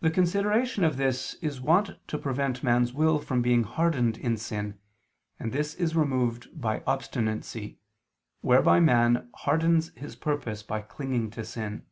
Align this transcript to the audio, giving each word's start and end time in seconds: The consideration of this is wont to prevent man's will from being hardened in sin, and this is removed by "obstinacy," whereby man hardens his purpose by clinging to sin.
The 0.00 0.10
consideration 0.10 0.84
of 0.84 0.98
this 0.98 1.36
is 1.40 1.58
wont 1.58 1.92
to 2.08 2.18
prevent 2.18 2.62
man's 2.62 2.92
will 2.92 3.18
from 3.18 3.40
being 3.40 3.62
hardened 3.64 4.18
in 4.18 4.36
sin, 4.36 4.78
and 5.38 5.52
this 5.54 5.72
is 5.76 5.96
removed 5.96 6.50
by 6.52 6.82
"obstinacy," 6.86 7.78
whereby 8.42 8.78
man 8.78 9.30
hardens 9.36 9.88
his 9.96 10.16
purpose 10.16 10.62
by 10.62 10.82
clinging 10.82 11.30
to 11.30 11.46
sin. 11.46 11.86